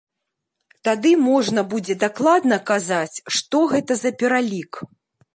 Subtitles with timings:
[0.87, 4.81] Тады можна будзе дакладна казаць, што гэта за пералік.